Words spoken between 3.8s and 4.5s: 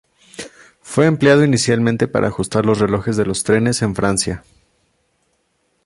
en Francia.